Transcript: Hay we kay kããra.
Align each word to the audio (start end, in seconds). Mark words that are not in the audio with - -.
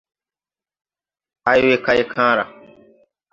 Hay 1.47 1.59
we 1.67 1.75
kay 1.85 1.99
kããra. 2.11 2.43